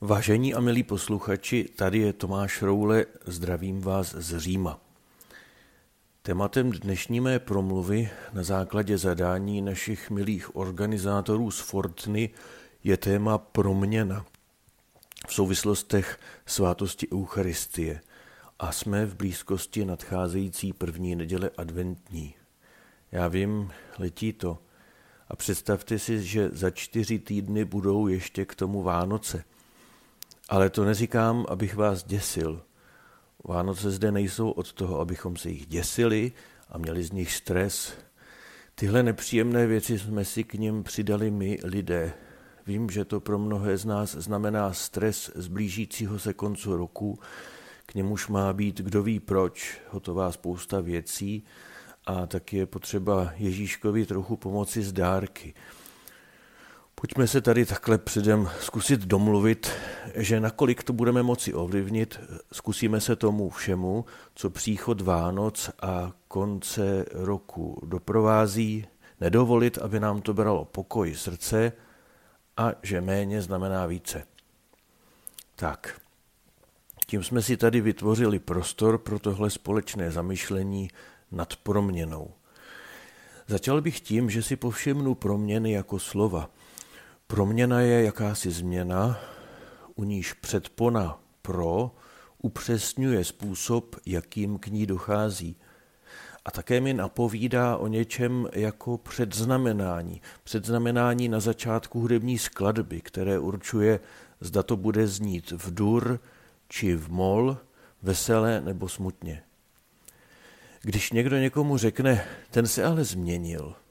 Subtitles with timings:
[0.00, 4.80] Vážení a milí posluchači, tady je Tomáš Roule, zdravím vás z Říma.
[6.22, 12.30] Tématem dnešní mé promluvy na základě zadání našich milých organizátorů z Fortny
[12.84, 14.26] je téma proměna
[15.28, 18.00] v souvislostech svátosti Eucharistie
[18.58, 22.34] a jsme v blízkosti nadcházející první neděle adventní.
[23.12, 24.58] Já vím, letí to.
[25.32, 29.44] A představte si, že za čtyři týdny budou ještě k tomu Vánoce–
[30.52, 32.62] ale to neříkám, abych vás děsil.
[33.44, 36.32] Vánoce zde nejsou od toho, abychom se jich děsili
[36.68, 37.92] a měli z nich stres.
[38.74, 42.12] Tyhle nepříjemné věci jsme si k ním přidali my, lidé.
[42.66, 47.18] Vím, že to pro mnohé z nás znamená stres z blížícího se koncu roku,
[47.86, 51.44] k němuž má být kdo ví proč, hotová spousta věcí
[52.06, 55.54] a tak je potřeba Ježíškovi trochu pomoci z dárky.
[56.94, 59.70] Pojďme se tady takhle předem zkusit domluvit,
[60.14, 62.20] že nakolik to budeme moci ovlivnit,
[62.52, 68.86] zkusíme se tomu všemu, co příchod Vánoc a konce roku doprovází,
[69.20, 71.72] nedovolit, aby nám to bralo pokoj srdce
[72.56, 74.24] a že méně znamená více.
[75.56, 76.00] Tak,
[77.06, 80.90] tím jsme si tady vytvořili prostor pro tohle společné zamyšlení
[81.32, 82.30] nad proměnou.
[83.46, 86.50] Začal bych tím, že si povšimnu proměny jako slova–
[87.32, 89.20] Proměna je jakási změna,
[89.94, 91.90] u níž předpona pro
[92.38, 95.56] upřesňuje způsob, jakým k ní dochází.
[96.44, 100.22] A také mi napovídá o něčem jako předznamenání.
[100.44, 104.00] Předznamenání na začátku hudební skladby, které určuje,
[104.40, 106.20] zda to bude znít v dur
[106.68, 107.56] či v mol,
[108.02, 109.42] veselé nebo smutně.
[110.82, 113.74] Když někdo někomu řekne, ten se ale změnil–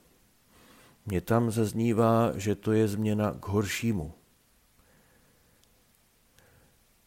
[1.05, 4.13] mně tam zaznívá, že to je změna k horšímu.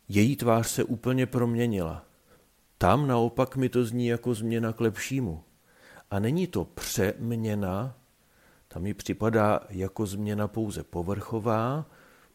[0.08, 2.04] Její tvář se úplně proměnila.
[2.78, 5.44] Tam naopak mi to zní jako změna k lepšímu.
[6.10, 7.96] A není to přeměna,
[8.68, 11.86] tam mi připadá jako změna pouze povrchová,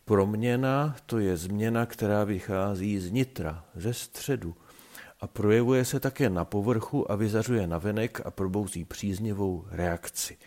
[0.05, 4.55] proměna to je změna, která vychází z nitra, ze středu
[5.19, 10.37] a projevuje se také na povrchu a vyzařuje navenek a probouzí příznivou reakci.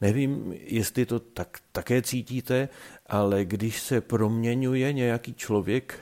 [0.00, 2.68] Nevím, jestli to tak, také cítíte,
[3.06, 5.98] ale když se proměňuje nějaký člověk,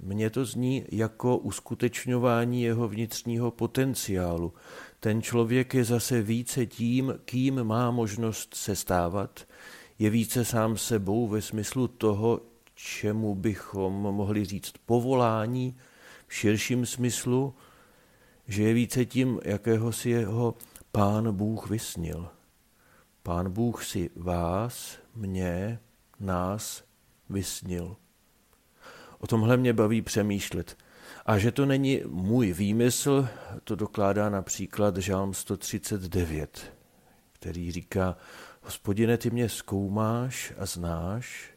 [0.00, 4.52] mně to zní jako uskutečňování jeho vnitřního potenciálu.
[5.00, 9.46] Ten člověk je zase více tím, kým má možnost se stávat,
[9.98, 12.40] je více sám sebou ve smyslu toho,
[12.74, 15.76] čemu bychom mohli říct povolání
[16.28, 17.54] v širším smyslu,
[18.46, 20.54] že je více tím, jakého si jeho
[20.92, 22.28] pán Bůh vysnil.
[23.22, 25.80] Pán Bůh si vás, mě,
[26.20, 26.84] nás
[27.30, 27.96] vysnil.
[29.18, 30.76] O tomhle mě baví přemýšlet.
[31.26, 33.28] A že to není můj výmysl,
[33.64, 36.72] to dokládá například Žálm 139,
[37.32, 38.16] který říká,
[38.62, 41.50] hospodine, ty mě zkoumáš a znáš,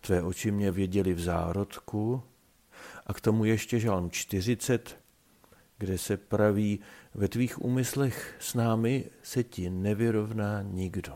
[0.00, 2.22] tvé oči mě věděli v zárodku,
[3.06, 5.00] a k tomu ještě Žálm 40,
[5.78, 6.80] kde se praví,
[7.14, 11.14] ve tvých úmyslech s námi se ti nevyrovná nikdo.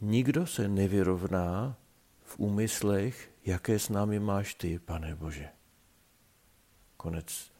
[0.00, 1.76] Nikdo se nevyrovná
[2.22, 5.48] v úmyslech, jaké s námi máš ty, pane Bože.
[6.96, 7.54] Konec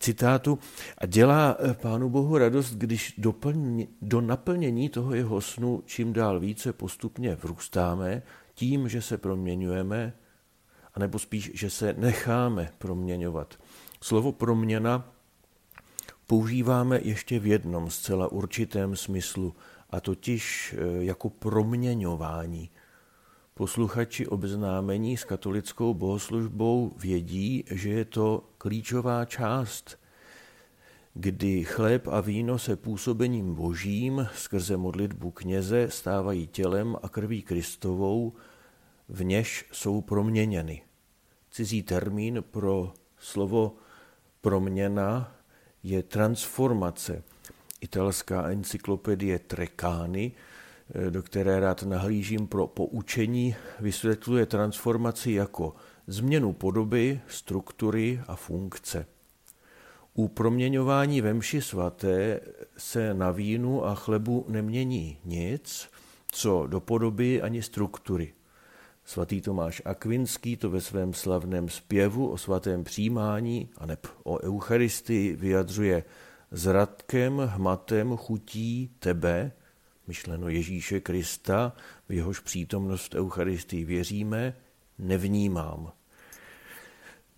[0.00, 0.58] citátu.
[0.98, 3.20] A dělá eh, Pánu Bohu radost, když
[4.02, 8.22] do naplnění toho jeho snu čím dál více postupně vrůstáme,
[8.54, 10.12] tím, že se proměňujeme,
[10.94, 13.58] anebo spíš, že se necháme proměňovat.
[14.02, 15.12] Slovo proměna
[16.26, 19.54] používáme ještě v jednom zcela určitém smyslu,
[19.90, 22.70] a totiž e, jako proměňování.
[23.54, 29.98] Posluchači obeznámení s katolickou bohoslužbou vědí, že je to klíčová část,
[31.14, 38.32] kdy chléb a víno se působením božím skrze modlitbu kněze stávají tělem a krví Kristovou,
[39.10, 40.82] v něž jsou proměněny.
[41.50, 43.76] Cizí termín pro slovo
[44.40, 45.34] proměna
[45.82, 47.22] je transformace.
[47.80, 50.32] Italská encyklopedie Trekány,
[50.94, 55.74] eh, do které rád nahlížím pro poučení, vysvětluje transformaci jako
[56.06, 59.06] změnu podoby, struktury a funkce.
[60.14, 62.40] U proměňování ve mši svaté
[62.76, 65.88] se na vínu a chlebu nemění nic,
[66.32, 68.32] co do podoby ani struktury.
[69.10, 75.36] Svatý Tomáš Akvinský to ve svém slavném zpěvu o svatém přijímání a neb o Eucharistii
[75.36, 76.04] vyjadřuje
[76.50, 79.52] zradkem, hmatem, chutí tebe,
[80.06, 81.72] myšleno Ježíše Krista,
[82.08, 84.56] v jehož přítomnost Eucharistii věříme,
[84.98, 85.92] nevnímám.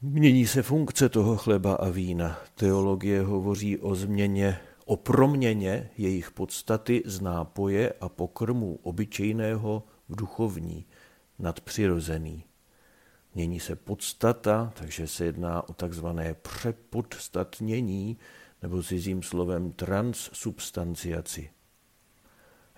[0.03, 2.39] Mění se funkce toho chleba a vína.
[2.55, 10.87] Teologie hovoří o změně, o proměně jejich podstaty z nápoje a pokrmu obyčejného v duchovní,
[11.43, 12.45] nadpřirozený.
[13.35, 18.19] Mění se podstata, takže se jedná o takzvané přepodstatnění,
[18.63, 21.51] nebo s jizím slovem transsubstanciaci.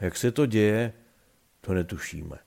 [0.00, 0.92] Jak se to děje,
[1.60, 2.38] to netušíme.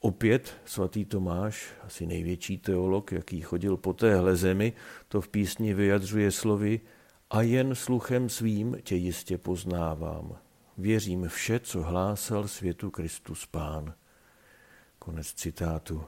[0.00, 4.72] Opět svatý Tomáš, asi největší teolog, jaký chodil po téhle zemi,
[5.08, 6.80] to v písni vyjadřuje slovy
[7.30, 10.38] a jen sluchem svým tě jistě poznávám.
[10.78, 13.94] Věřím vše, co hlásal světu Kristus Pán.
[15.02, 16.04] Konec citátu.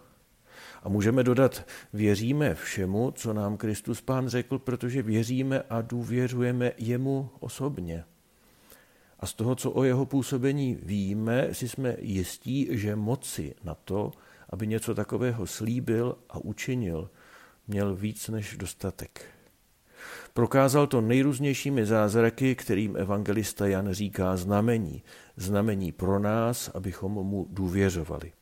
[0.82, 7.30] A můžeme dodat, věříme všemu, co nám Kristus Pán řekl, protože věříme a důvěřujeme jemu
[7.40, 8.04] osobně.
[9.20, 14.12] A z toho, co o jeho působení víme, si jsme jistí, že moci na to,
[14.50, 17.10] aby něco takového slíbil a učinil,
[17.68, 19.24] měl víc než dostatek.
[20.34, 25.02] Prokázal to nejrůznějšími zázraky, kterým evangelista Jan říká znamení.
[25.36, 28.32] Znamení pro nás, abychom mu důvěřovali.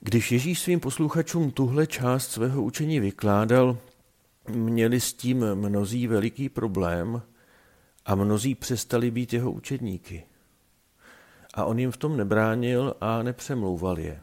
[0.00, 3.78] Když Ježíš svým posluchačům tuhle část svého učení vykládal,
[4.48, 7.22] měli s tím mnozí veliký problém
[8.06, 10.24] a mnozí přestali být jeho učedníky.
[11.54, 14.20] A on jim v tom nebránil a nepřemlouval je.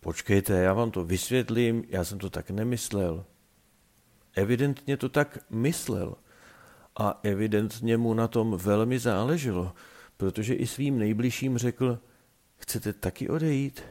[0.00, 3.24] Počkejte, já vám to vysvětlím, já jsem to tak nemyslel.
[4.34, 6.14] Evidentně to tak myslel
[6.96, 9.72] a evidentně mu na tom velmi záleželo,
[10.16, 11.98] protože i svým nejbližším řekl,
[12.58, 13.82] chcete taky odejít?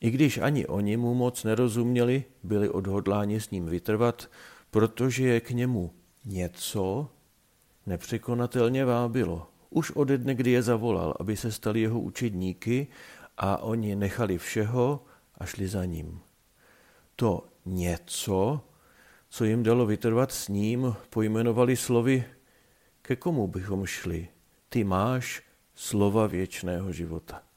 [0.00, 4.30] I když ani oni mu moc nerozuměli, byli odhodláni s ním vytrvat,
[4.70, 7.08] protože je k němu něco
[7.86, 9.50] nepřekonatelně vábilo.
[9.70, 12.86] Už ode dne, kdy je zavolal, aby se stali jeho učedníky
[13.38, 15.04] a oni nechali všeho
[15.38, 16.20] a šli za ním.
[17.16, 18.60] To něco,
[19.28, 22.24] co jim dalo vytrvat s ním, pojmenovali slovy,
[23.02, 24.28] ke komu bychom šli.
[24.68, 25.42] Ty máš
[25.74, 27.47] slova věčného života.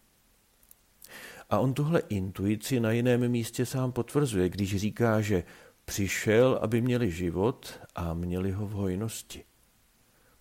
[1.52, 5.44] A on tuhle intuici na jiném místě sám potvrzuje, když říká, že
[5.86, 9.44] přišel, aby měli život a měli ho v hojnosti.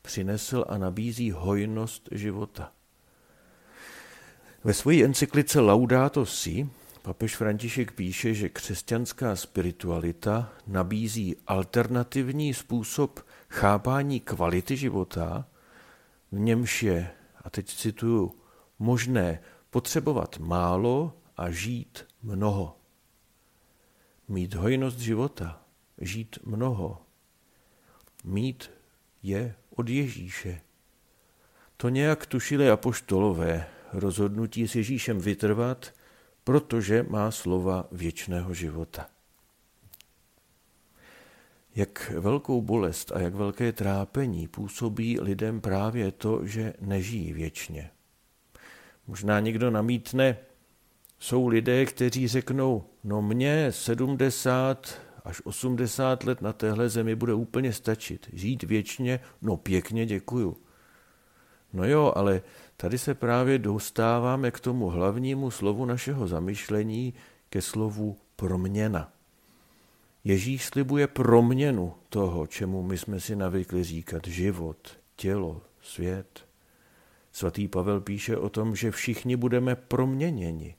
[0.03, 2.73] Přinesl a nabízí hojnost života.
[4.65, 6.69] Ve své encyklice Laudato Si
[7.03, 15.47] papež František píše, že křesťanská spiritualita nabízí alternativní způsob chápání kvality života,
[16.33, 17.11] v němž je,
[17.45, 18.35] a teď cituju,
[18.79, 19.41] možné
[19.71, 22.77] potřebovat málo a žít mnoho.
[24.29, 25.63] Mít hojnost života,
[25.99, 27.03] žít mnoho.
[28.25, 28.71] Mít
[29.23, 30.61] je od Ježíše.
[31.77, 35.93] To nějak tušili apoštolové, rozhodnutí s Ježíšem vytrvat,
[36.45, 39.09] protože má slova věčného života.
[41.75, 47.91] Jak velkou bolest a jak velké trápení působí lidem právě to, že nežijí věčně.
[49.11, 50.37] Možná někdo namítne,
[51.19, 57.73] jsou lidé, kteří řeknou, no mně 70 až 80 let na téhle zemi bude úplně
[57.73, 58.29] stačit.
[58.33, 60.57] Žít věčně, no pěkně děkuju.
[61.73, 62.43] No jo, ale
[62.77, 67.15] tady se právě dostáváme k tomu hlavnímu slovu našeho zamyšlení,
[67.49, 69.13] ke slovu proměna.
[70.25, 76.50] Ježíš slibuje proměnu toho, čemu my jsme si navykli říkat život, tělo, svět.
[77.33, 80.77] Svatý Pavel píše o tom, že všichni budeme proměněni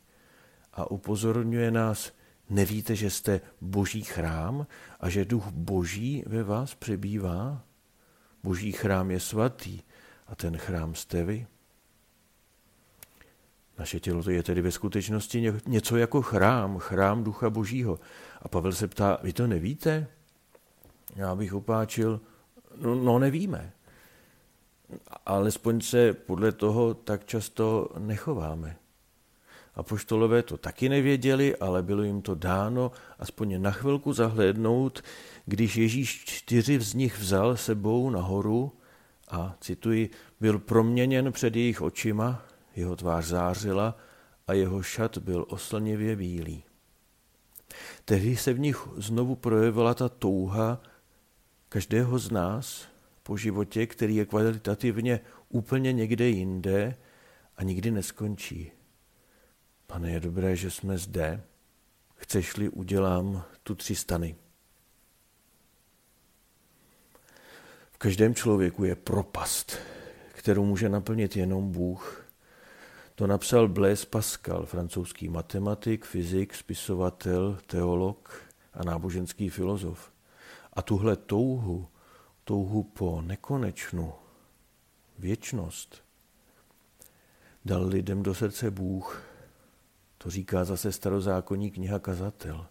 [0.74, 2.12] a upozorňuje nás,
[2.50, 4.68] nevíte, že jste boží chrám
[5.00, 7.64] a že duch boží ve vás přebývá?
[8.44, 9.80] Boží chrám je svatý
[10.28, 11.48] a ten chrám jste vy.
[13.80, 18.00] Naše tělo to je tedy ve skutečnosti něco jako chrám, chrám ducha božího.
[18.42, 20.08] A Pavel se ptá, vy to nevíte?
[21.16, 22.22] Já bych opáčil,
[22.78, 23.74] no, no nevíme
[25.26, 28.78] alespoň se podle toho tak často nechováme.
[29.76, 35.04] A poštolové to taky nevěděli, ale bylo jim to dáno aspoň na chvilku zahlédnout,
[35.46, 38.72] když Ježíš čtyři z nich vzal sebou nahoru
[39.30, 42.42] a, cituji, byl proměněn před jejich očima,
[42.76, 43.98] jeho tvář zářila
[44.48, 46.64] a jeho šat byl oslnivě bílý.
[48.06, 50.82] Tehdy se v nich znovu projevila ta touha
[51.70, 52.88] každého z nás,
[53.24, 56.98] po životě, který je kvalitativně úplně někde jinde
[57.58, 58.72] a nikdy neskončí.
[59.88, 61.44] Pane, je dobré, že jsme zde.
[62.16, 64.36] Chceš-li, udělám tu tři stany.
[67.92, 69.78] V každém člověku je propast,
[70.32, 72.26] kterou může naplnit jenom Bůh.
[73.16, 80.12] To napsal Blaise Pascal, francouzský matematik, fyzik, spisovatel, teolog a náboženský filozof.
[80.74, 81.88] A tuhle touhu,
[82.44, 84.14] touhu po nekonečnu,
[85.20, 86.04] věčnost,
[87.66, 89.24] dal lidem do srdce Bůh.
[90.18, 92.66] To říká zase starozákonní kniha Kazatel.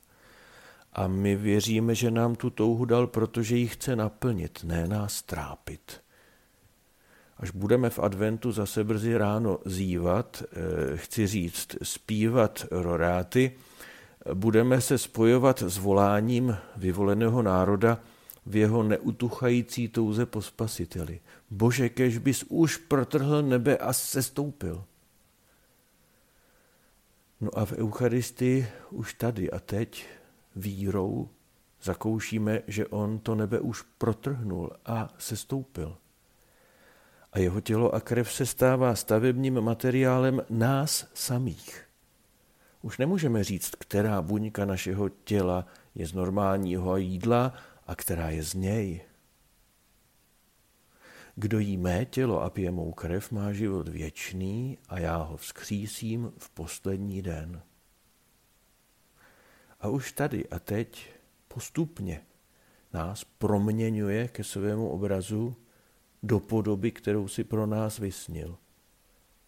[0.92, 6.00] A my věříme, že nám tu touhu dal, protože ji chce naplnit, ne nás trápit.
[7.38, 13.52] Až budeme v adventu zase brzy ráno zývat, eh, chci říct, zpívat roráty,
[14.34, 17.98] budeme se spojovat s voláním vyvoleného národa
[18.50, 21.20] v jeho neutuchající touze po spasiteli.
[21.50, 24.84] Bože, kež bys už protrhl nebe a sestoupil.
[27.40, 30.06] No a v Eucharistii už tady a teď
[30.56, 31.28] vírou
[31.82, 35.96] zakoušíme, že on to nebe už protrhnul a sestoupil.
[37.32, 41.84] A jeho tělo a krev se stává stavebním materiálem nás samých.
[42.82, 47.52] Už nemůžeme říct, která buňka našeho těla je z normálního jídla
[47.90, 49.00] a která je z něj.
[51.34, 56.32] Kdo jí mé tělo a pije mou krev, má život věčný a já ho vzkřísím
[56.38, 57.62] v poslední den.
[59.80, 61.10] A už tady a teď
[61.48, 62.26] postupně
[62.92, 65.56] nás proměňuje ke svému obrazu
[66.22, 68.58] do podoby, kterou si pro nás vysnil.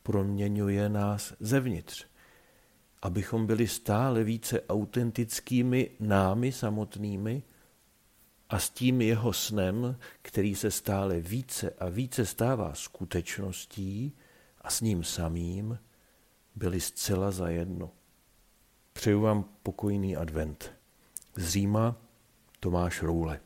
[0.03, 2.07] Proměňuje nás zevnitř,
[3.03, 7.43] abychom byli stále více autentickými námi samotnými
[8.53, 14.17] a s tím jeho snem, který se stále více a více stává skutečností
[14.61, 15.79] a s ním samým,
[16.55, 17.91] byli zcela zajedno.
[18.93, 20.73] Přeju vám pokojný advent.
[21.37, 21.97] Z Říma
[22.61, 23.41] Tomáš Roule.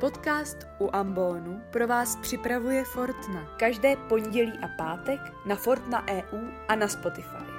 [0.00, 3.56] Podcast u Ambonu pro vás připravuje Fortna.
[3.58, 7.51] Každé pondělí a pátek na Fortna EU a na Spotify.